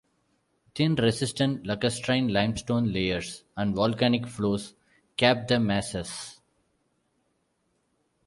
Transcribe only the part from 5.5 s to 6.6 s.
mesas.